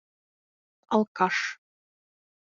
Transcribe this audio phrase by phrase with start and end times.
[0.97, 1.37] Алкаш.